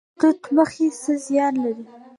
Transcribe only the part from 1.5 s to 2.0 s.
لري؟